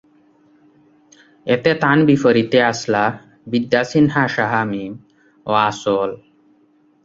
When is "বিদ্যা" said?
3.47-3.81